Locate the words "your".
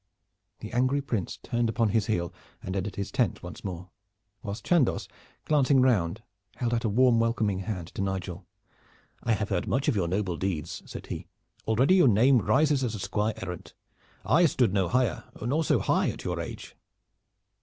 9.95-10.07, 11.97-12.07, 16.23-16.39